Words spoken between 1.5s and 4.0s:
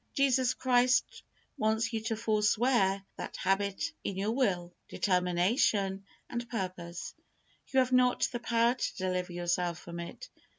wants you to forswear that habit